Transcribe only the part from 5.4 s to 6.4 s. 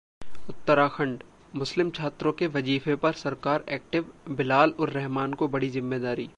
को बड़ी जिम्मेदारी